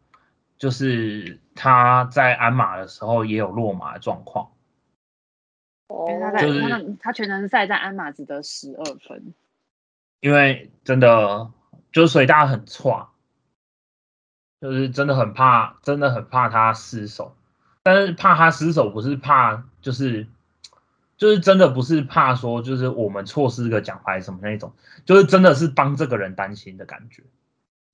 [0.58, 4.52] 就是他在鞍马的时候也有落马的状况。
[5.88, 9.34] 哦他在就是他他全能赛在鞍马只得十二分，
[10.20, 11.52] 因为真的
[11.92, 13.10] 就是所以大家很错，
[14.62, 17.36] 就是真的很怕，真的很怕他失手。
[17.82, 20.28] 但是怕他失手不是怕，就是
[21.18, 24.74] 就是真的不是怕说就是我们错失个奖牌什么那种，
[25.06, 27.24] 就是真的是帮这个人担心的感觉。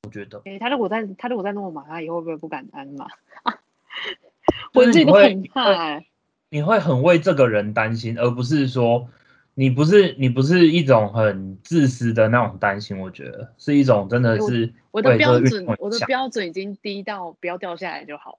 [0.04, 3.08] 我觉得诶、他如果在他如果在诺马，他以后会不会不敢鞍马？
[4.74, 6.06] 就是我自己都很怕、欸。
[6.50, 9.10] 你会很为这个人担心，而不是说
[9.56, 13.00] 你不是你不是一种很自私的那种担心。
[13.00, 18.38] 我觉得是一种真的是我的标准我的标准已经低到不要掉下来就好。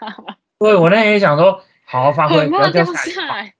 [0.60, 3.54] 对我那天也想说，好好发挥，不要掉下来。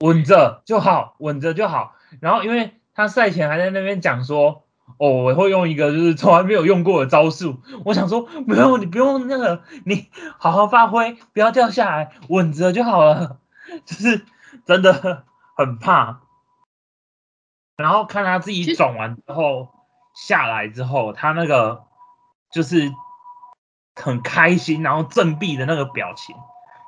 [0.00, 1.96] 稳着就好，稳着就好。
[2.20, 4.64] 然后因为他赛前还在那边讲说，
[4.98, 7.60] 哦，我会用一个就是从来没有用过的招数。
[7.84, 13.38] 我想说，没有，你不用那个，你好好发挥，不要掉下来，稳着就好了。
[13.86, 14.22] 就是
[14.66, 15.24] 真的
[15.56, 16.20] 很怕。
[17.80, 19.68] 然后看他自己转完之后
[20.14, 21.84] 下来之后，他那个
[22.50, 22.90] 就是
[23.94, 26.36] 很开心，然后振臂的那个表情，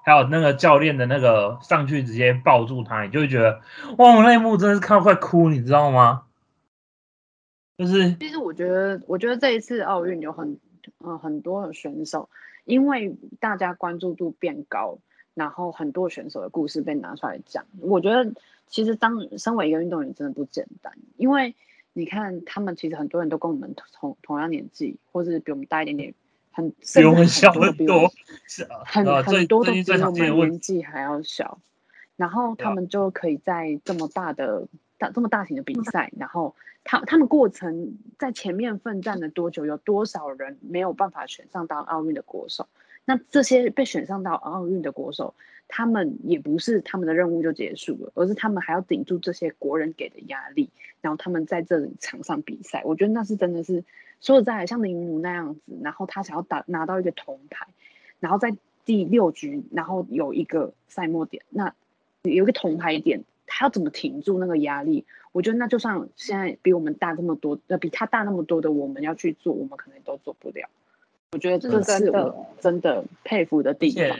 [0.05, 3.61] 还有那个教练的那个上去直接抱住他，你就会觉得
[3.99, 6.25] 哇，我那一幕真的是看到快哭，你知道吗？
[7.79, 10.59] 就是其实我觉得，我觉得这一次奥运有很
[10.99, 12.29] 呃很多的选手，
[12.65, 14.99] 因为大家关注度变高，
[15.35, 17.65] 然后很多选手的故事被拿出来讲。
[17.81, 18.33] 我觉得
[18.73, 21.55] 其实当身为一个运动员真的不简单，因为
[21.93, 26.15] 你看他们其实很多人都跟我们同同样年纪，或者是比我们大一点点，
[26.51, 28.11] 很比我们小很多
[28.87, 31.61] 很很多都比我们年纪还要小，
[32.17, 42.67] 然后他们就可以在这么大的大这么大型的比赛，然后他他们过程在前面奋战了多久，有多少人没有办法选上当奥运的国手？
[43.05, 45.35] 那这些被选上到奥运的国手，
[45.67, 52.83] 他们也不是他们的任务就结束了，而是他们还要顶住这些国人给的压力，然后他们在这里场上比赛。
[52.85, 53.85] 我觉得那是真的是
[54.21, 57.67] 说实在，像林云儒那样子，然后他想要打拿到一个铜牌，
[58.21, 61.75] 然后在第六局，然后有一个赛末点，那
[62.23, 65.05] 有一个铜牌点，他要怎么挺住那个压力？
[65.33, 70.69] 我觉得那就算现在比我们大这么多，呃，比他大那么多的我们要去做，我们可能都做不了。
[71.33, 74.19] 我觉得这是真的真的佩服的地而且方。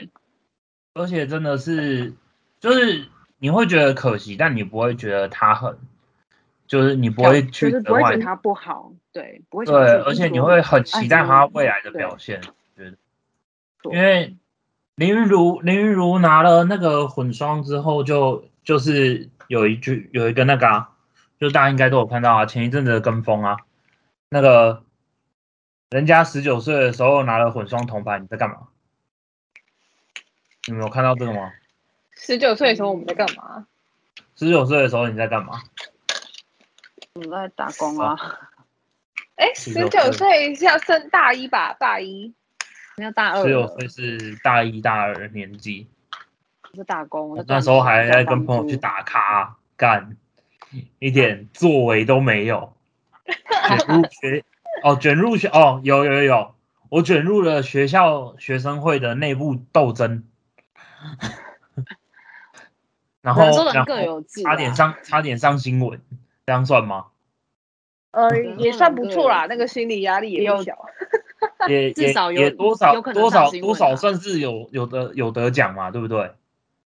[0.95, 2.13] 而且真的是
[2.59, 3.07] 就是
[3.39, 5.77] 你会觉得可惜，但你不会觉得他很，
[6.67, 12.41] 就是你不会去不会觉得他不好，对，不会对，而且你会很期待哎他未来的表现，
[12.75, 12.97] 觉得。
[13.91, 14.37] 因为
[14.95, 20.91] 林云如林云如拿了那个混双之后就，就是有一句有一个那个啊，
[21.37, 23.57] 就大家应该都有看到啊，前一阵子的跟风啊，
[24.29, 24.83] 那个
[25.93, 28.67] 人家十九岁的时候拿了混双铜牌，你在干嘛？
[30.65, 31.53] 你们有看到这个吗？
[32.15, 33.67] 十九岁的时候我们在干嘛？
[34.35, 35.61] 十九岁的时候你在干嘛？
[37.13, 38.17] 我在打工啊，
[39.37, 41.75] 哎，十十九九岁是要升大一吧？
[41.75, 42.33] 大一，
[42.97, 45.87] 要大二，十九岁是大一大二的年纪，
[46.73, 47.29] 是打工。
[47.29, 50.17] 我那时候还在跟朋友去打卡干，
[50.97, 52.75] 一点作为都没有。
[53.67, 54.43] 卷入学
[54.83, 56.55] 哦，卷入学哦，有有有有，
[56.89, 60.25] 我卷入了学校学生会的内部斗争，
[63.21, 63.43] 然后
[63.73, 66.01] 差点啊上差点上新闻，
[66.45, 67.05] 这样算吗？
[68.11, 70.77] 呃，嗯也算不错啦，那个心理压力也有不小。
[71.67, 76.31] 也也至少有也多少多少多少啊算是有有的有得奖嘛，对不对？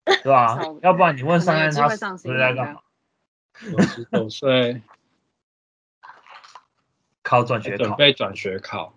[0.04, 0.58] 对吧？
[0.82, 2.82] 要不然你问上岸他是在干嘛样？
[3.76, 4.82] 我十九岁
[7.32, 8.92] 靠转学考，准备转学考，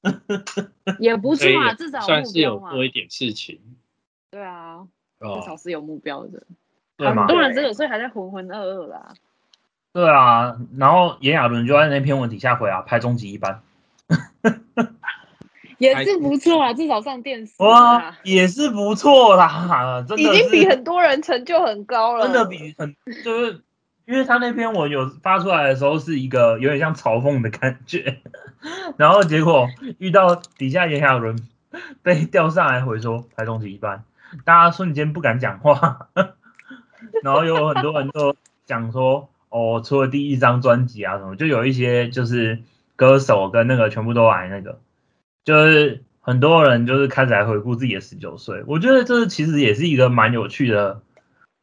[0.98, 2.68] 也不所以错啊，至少算是目标嘛。
[2.70, 3.60] 有做一点事情
[4.30, 4.86] 对啊，
[5.20, 5.56] 至少哦。
[5.58, 6.44] 是有目标的。
[6.96, 7.34] 对嘛很？
[7.34, 9.12] 多人十九岁还在浑浑噩噩啦。
[9.92, 13.60] 对啊，然后炎亚纶就在那篇文底下回啊，拍终极一班，
[15.76, 23.62] 也是不错啊，至少上电视哇啊。，也是不错啦，真的已经比很多人成就很高了，真的比很就是，
[24.08, 28.22] 因为他那篇文有发出来的时候是一个有点像嘲讽的感觉，
[28.96, 29.68] 然后结果
[29.98, 31.36] 遇到底下炎亚纶
[32.02, 34.04] 被调上来回说拍终极一班，
[34.46, 36.08] 大家瞬间不敢讲话，
[37.22, 42.60] 然后有很多人都讲说哦，出了第一张专辑啊什么，就有一些就是
[42.96, 44.78] 歌手跟那个全部都来那个，
[45.44, 51.02] 就是很多人就是开始来回顾自己的十九岁，我觉得这其实也是一个蛮有趣的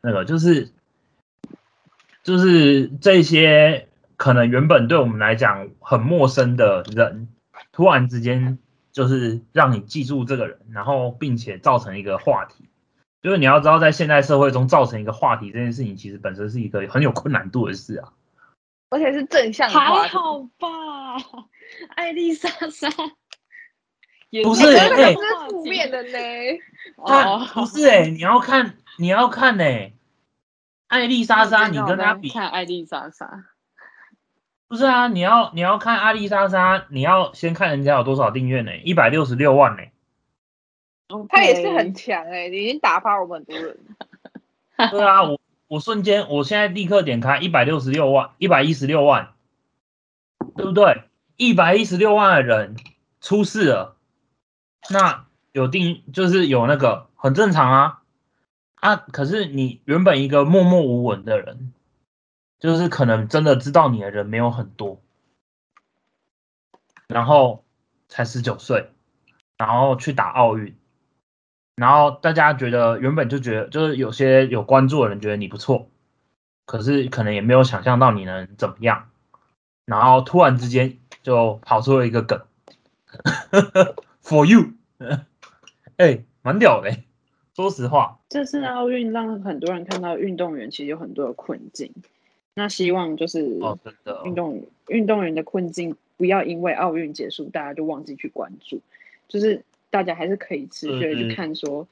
[0.04, 0.70] 那个，就是
[2.26, 7.30] 就是这些可能原本对我们来讲很陌生的人，
[7.72, 8.58] 突然之间
[8.92, 12.68] 就是让你记住这个人，然后并且造成一个话题。
[13.22, 18.14] 就是你要知道，在现代社会中造成一个话题这件事情，其实本身是一个很有困难度的事啊。
[18.90, 19.80] 而且是正向的。
[19.80, 20.68] 还好吧，
[21.96, 22.90] 艾丽莎莎
[24.32, 25.18] 也不是那是
[25.50, 26.18] 负面的呢。
[27.06, 29.94] 看哦，不是哎、你要看你要看哎、
[30.88, 33.46] 艾丽莎莎，你跟她比，看艾丽莎莎，
[34.68, 35.08] 不是啊？
[35.08, 38.76] 你要你要看艾丽莎莎，你要先看人家有多少订阅呢？
[38.84, 39.84] 一百六十六万呢、
[41.30, 43.78] 他也是很强哎、已经打发我们很多人。
[44.92, 49.34] 对啊，我我瞬间，我现在立刻点开一百六十六万，一百一十六万，
[50.56, 51.04] 对不对？
[51.38, 52.76] 一百一十六万的人
[53.22, 53.98] 出事了，
[54.90, 58.02] 那有定就是有那个很正常啊
[58.86, 58.98] 啊！
[59.12, 61.74] 可是你原本一个默默无闻的人，
[62.60, 65.02] 就是可能真的知道你的人没有很多，
[67.08, 67.64] 然后
[68.08, 68.92] 才十九岁，
[69.58, 70.76] 然后去打奥运。
[71.76, 75.90] 然后大家觉得原本就觉得，就是有些有关注的人觉得你不错，
[76.68, 79.10] 可是可能也没有想象到你能怎么样，
[79.86, 82.46] 然后突然之间就跑出了一个梗，
[84.22, 84.74] for you，
[85.98, 86.96] 哎、蛮屌的、
[87.56, 91.90] 说实话，这次奥运让很多人看到运动员其实有很多的困境，
[92.54, 98.82] 那希望就是哦，真的，运动运动员的困境不要因为奥运结束，大家就忘记去关注，
[99.30, 101.88] 就是大家还是可以持续去看说，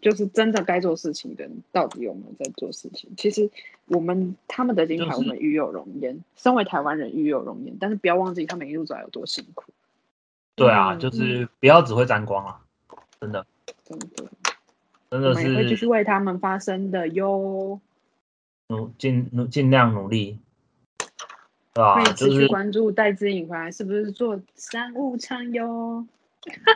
[0.00, 3.10] 就是真的该做事情的人到底有没有在做事情。
[3.16, 3.50] 其实
[3.86, 9.72] 我们他们的金牌，我们与有荣焉，身为台湾人与有荣焉，但是不要忘记他们一路走来有多辛苦，
[10.54, 12.60] 对啊，嗯就是不要只会沾光啊，
[13.20, 13.44] 真的，
[13.84, 14.06] 真的，
[15.10, 17.80] 真的我们也会继续是为他们发声的哟。
[18.68, 20.38] 努尽努尽量努力，
[21.74, 26.06] 对吧、可以就持续是关注戴资颖回来是不是做商务舱哟？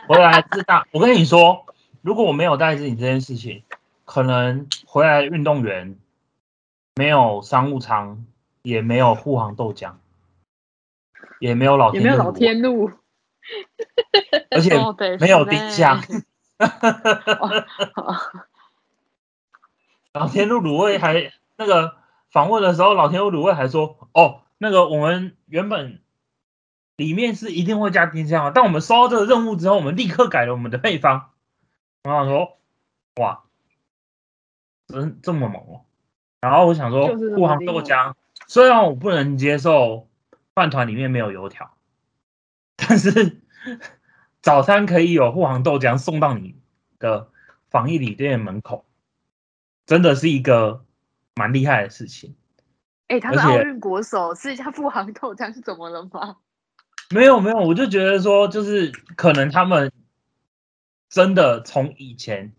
[0.07, 0.85] 回来自大。
[0.91, 1.65] 我跟你说，
[2.01, 3.63] 如果我没有带自己这件事情，
[4.03, 5.95] 可能回来的运动员
[6.95, 8.25] 没有商务舱，
[8.61, 9.93] 也没有护航豆浆，
[11.39, 12.91] 也没有老天，有没有老，天路？
[14.51, 14.75] 而且
[15.21, 16.23] 没有是呢丁香，哦
[20.13, 21.97] 老天路卤味还那个
[22.29, 26.01] 访问的时候，老天路卤味还说，哦，那个我们原本。
[26.97, 31.31] 里面是一定会加丁香啊，但我们收到这个任务之后，我们立刻改了我们的配方。
[32.05, 32.57] 我想说，
[33.17, 33.43] 哇，
[34.87, 35.83] 真这么猛哦！
[36.39, 38.13] 然后我想说就是，这么护航豆浆，
[38.47, 40.07] 虽然我不能接受
[40.53, 41.75] 饭团里面没有油条，
[42.77, 43.41] 但是
[44.45, 46.53] 早餐可以有护航豆浆送到你
[46.99, 47.29] 的
[47.71, 48.85] 防疫旅店门口，
[49.87, 50.85] 真的是一个
[51.33, 52.35] 蛮厉害的事情。
[53.07, 56.37] 哎、他是而且奥运国手，吃一下富航豆浆是怎么了吗？
[57.09, 59.91] 没有没有，我就觉得说，就是可能他们
[61.09, 62.53] 真的从以前，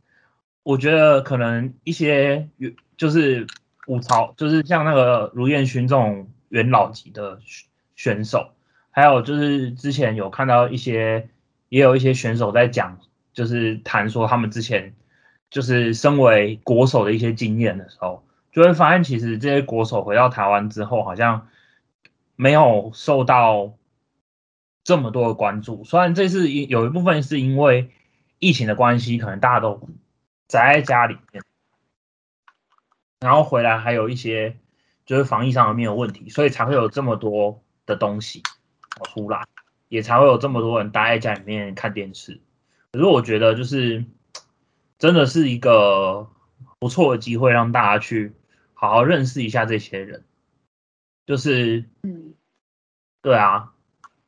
[0.65, 2.49] 我觉得可能一些
[2.97, 3.47] 就是
[3.87, 8.51] 武朝，就是像那个卢彦勋这种元老级的选选手，
[8.91, 11.29] 还有就是之前有看到一些，
[11.69, 12.99] 也有一些选手在讲，
[13.33, 14.95] 就是谈说他们之前
[15.51, 21.49] 就是身为国手的一些经验的时候，就会发现其实这些国手回到台湾之后，好像
[22.37, 23.75] 没有受到
[24.85, 25.85] 这么多的关注。
[25.85, 27.91] 虽然这次有一部分是因为
[28.39, 29.89] 疫情的关系，可能大家都
[30.49, 31.43] 宅在家里面，
[33.21, 34.57] 然后回来还有一些
[35.05, 38.43] 就是防疫上的没有问题，所以才会有这么多的东西
[39.05, 39.45] 出来，
[39.89, 42.41] 也才会有这么多人待在家里面看电视。
[42.93, 44.05] 可是我觉得就是
[44.99, 46.29] 真的是一个
[46.79, 48.33] 不错的机会，让大家去
[48.75, 50.25] 好好认识一下这些人。
[51.27, 52.35] 就是，嗯，
[53.21, 53.73] 对啊，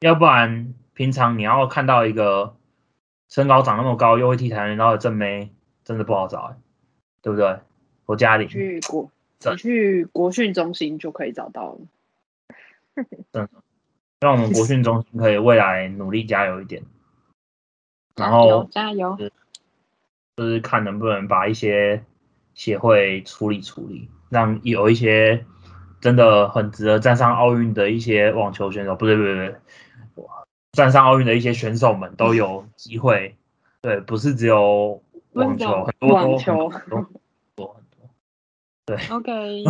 [0.01, 2.57] 要不然平常你要看到一个
[3.29, 5.53] 身高长那么高又会踢跆拳道的正妹，
[5.85, 6.57] 真的不好找、欸，
[7.23, 7.61] 对不对？
[8.05, 9.11] 我家里去国
[9.57, 11.81] 去国训中心就可以找到了。
[14.21, 16.83] 让我们国 训中心可以未来努力加油一点，
[18.17, 19.17] 然后加油！
[20.37, 22.05] 就是看能不能把一些
[22.55, 25.45] 协会处理处理，让有一些
[26.01, 30.25] 真的很值得站上奥运的一些网球选手，不对不对不对，
[30.73, 33.37] 站上奥运的一一些选手们都有机会。
[33.81, 35.03] 对，不是只有
[35.33, 37.07] 网球，很多网球很多很
[37.57, 37.85] 多很
[38.87, 39.17] 多。
[39.17, 39.65] OK，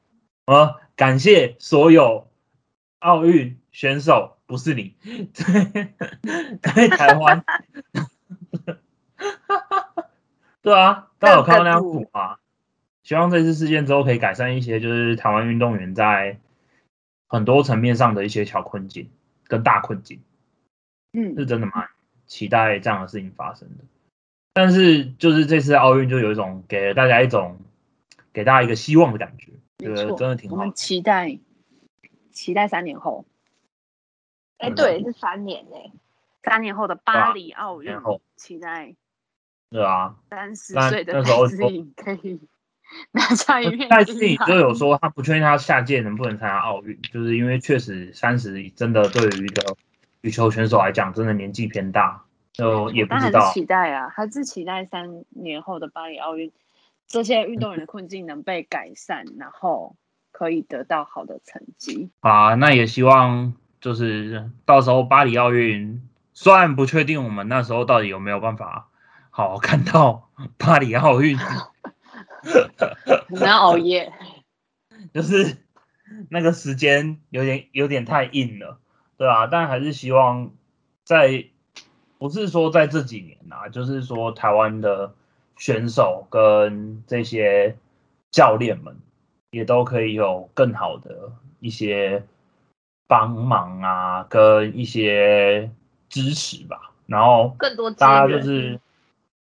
[0.46, 2.28] 啊，感谢所有
[3.00, 5.92] 奥运选手，不是你，对
[6.62, 7.44] 在台湾。
[10.62, 12.38] 对啊，大家有看到那张图吗？
[13.02, 16.38] 希望这次事件之后可以改善一些，就是台湾运动员在
[17.26, 19.10] 很多层面上的一些小困境
[19.48, 20.20] 跟大困境，
[21.12, 21.88] 嗯，是真的蛮
[22.26, 23.84] 期待这样的事情发生的。
[24.52, 27.58] 但是就是这次奥运就有一种给了大家一种
[28.32, 30.72] 给大家一个希望的感觉，觉得，真的挺好的我们。
[30.76, 31.36] 期待
[32.30, 33.24] 期待三年后，
[34.58, 35.90] 哎，嗯对，是三年哎，
[36.42, 37.96] 三年后的巴黎奥运
[38.36, 38.94] 期待
[39.70, 42.40] 对啊，三十那岁的那时候戴资颖可以
[43.12, 49.76] 拿下一面戴资颖就有说他不确定他下届能不能参加奥运，就是因为确实三十真的对于一个
[50.20, 53.50] 羽球选手来讲，真的年纪偏大，就也不知道。
[53.52, 56.52] 期待啊，还是期待三年后的巴黎奥运，
[57.08, 59.96] 这些运动员的困境能被改善，然后
[60.30, 62.10] 可以得到好的成绩。
[62.20, 66.00] 啊，那也希望就是到时候巴黎奥运，
[66.32, 68.88] 虽然不确定我们那时候到底有没有办法
[69.28, 71.36] 好好看到 巴黎奥运，
[73.28, 74.10] 我们要熬夜，
[75.12, 75.58] 就是
[76.30, 78.78] 那个时间有点有点太硬了，
[79.18, 80.50] 对啊，但还是希望
[81.04, 81.44] 在
[82.16, 85.14] 不是说在这几年啊，就是说台湾的
[85.58, 87.76] 选手跟这些
[88.30, 88.96] 教练们
[89.50, 92.24] 也都可以有更好的一些
[93.06, 95.70] 帮忙啊，跟一些
[96.08, 98.28] 支持吧，然后更多大家。
[98.28, 98.80] 就是，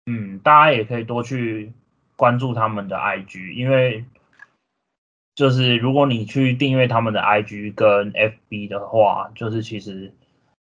[0.07, 1.73] 嗯，大家也可以多去
[2.17, 4.05] 关注他们的 IG，因为
[5.35, 10.13] 就是如果你去订阅他们的 IG 跟 FB 的话，就是其实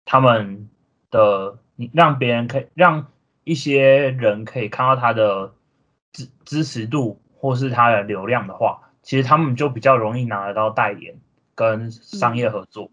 [0.04, 0.68] 他们
[1.10, 3.06] 的你让别人可以让
[3.44, 5.52] 一些人可以看到他的
[6.12, 11.14] 支支持度或是他的流量的话，其实他们就比较容易拿得到代言
[11.58, 12.88] 跟商业合作。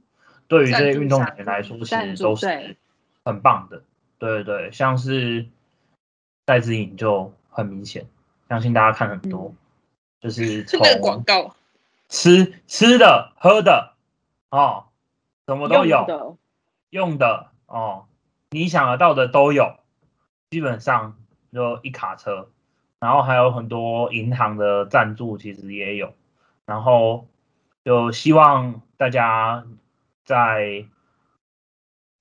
[0.48, 2.76] 对于这些运动员来说，其实都是
[3.24, 3.84] 很棒的。
[4.18, 5.46] 对对对，像是
[6.46, 8.08] 戴资颖就很明显，
[8.50, 9.54] 相信大家看很多，
[10.20, 11.56] 就是 从那个广告，
[12.10, 13.94] 吃吃的、喝的
[14.50, 14.86] 哦，
[15.46, 16.36] 什么都用有，的
[16.90, 18.06] 用的哦，
[18.50, 19.78] 你想得到的都有，
[20.50, 21.16] 基本上
[21.54, 22.50] 就一卡车，
[23.00, 26.16] 然后还有很多银行的赞助，其实也有，
[26.66, 27.28] 然后
[27.86, 29.64] 就希望大家
[30.26, 30.86] 在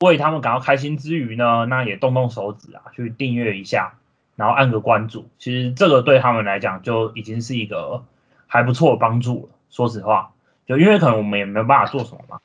[0.01, 3.95] 为他们感到开心之余呢，那也动动手指啊，去订阅一下，
[4.37, 8.05] 然后按个关注，其实这个对他们来讲就已经是一个
[8.47, 9.59] 还不错的帮助了。
[9.71, 10.35] 说实话，
[10.67, 12.41] 就因为可能我们也没有办法做什么嘛，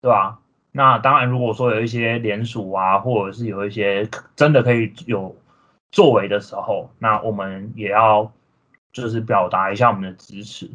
[0.00, 0.38] 对吧？
[0.70, 5.34] 那当然，如果说有一些联署啊，或者是有一些真的可以有
[5.90, 8.30] 作为的时候，那我们也要
[8.92, 10.70] 就是表达一下我们的支持，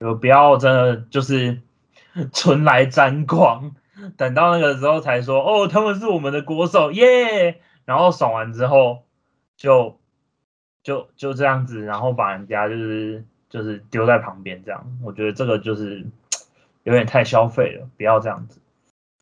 [0.00, 1.62] 就不要真的就是
[2.32, 3.74] 纯来沾光，
[4.16, 9.04] 等到那个时候才说哦，他们是我们的国手耶，然后爽完之后
[9.56, 9.98] 就
[10.82, 16.06] 就就这样子，然后把人家就是就是丢在旁边这样，我觉得这个就是
[16.84, 18.60] 有点太消费了，不要这样子。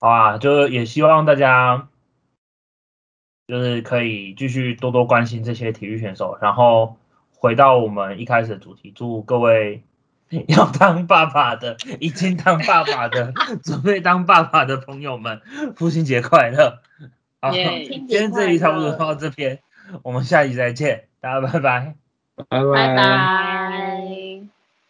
[0.00, 1.88] 好啊，就也希望大家
[3.46, 6.96] 就是可以继续多多关心这些体育选手，然后
[7.32, 9.82] 回到我们一开始的主题，祝各位
[10.48, 13.32] 要当爸爸的，已经当爸爸的，
[13.62, 15.40] 准备当爸爸的朋友们，
[15.76, 16.80] 父亲节快乐！
[17.40, 19.60] 好，耶今天这里差不多到这边，
[20.02, 21.94] 我们下集再见，大家拜拜。
[22.48, 24.53] 拜拜拜。